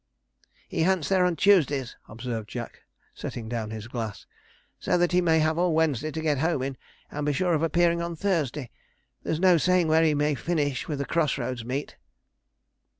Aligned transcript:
'He 0.67 0.81
hunts 0.81 1.09
there 1.09 1.23
on 1.25 1.35
Tuesdays,' 1.35 1.95
observed 2.09 2.49
Jack, 2.49 2.81
setting 3.13 3.47
down 3.47 3.69
his 3.69 3.87
glass, 3.87 4.25
'so 4.79 4.97
that 4.97 5.11
he 5.11 5.21
may 5.21 5.37
have 5.37 5.59
all 5.59 5.75
Wednesday 5.75 6.09
to 6.09 6.21
get 6.21 6.39
home 6.39 6.63
in, 6.63 6.75
and 7.11 7.23
be 7.23 7.33
sure 7.33 7.53
of 7.53 7.61
appearing 7.61 8.01
on 8.01 8.15
Thursday. 8.15 8.71
There's 9.21 9.39
no 9.39 9.57
saying 9.57 9.89
where 9.89 10.01
he 10.01 10.15
may 10.15 10.33
finish 10.33 10.87
with 10.87 11.01
a 11.01 11.05
cross 11.05 11.37
roads' 11.37 11.63
meet.' 11.63 11.97